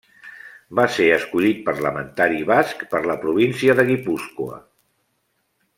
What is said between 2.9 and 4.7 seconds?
per la província de Guipúscoa.